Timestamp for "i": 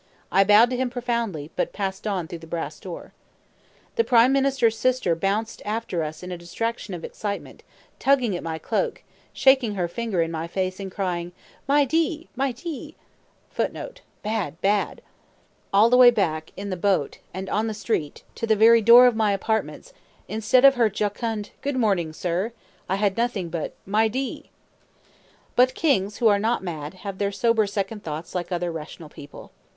0.31-0.43, 22.89-22.95